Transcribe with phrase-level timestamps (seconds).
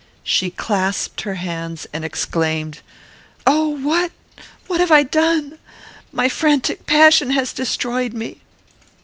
[0.23, 2.79] She clasped her hands, and exclaimed,
[3.45, 3.77] "Oh!
[3.83, 4.11] what!
[4.65, 5.59] what have I done?
[6.11, 8.41] My frantic passion has destroyed me."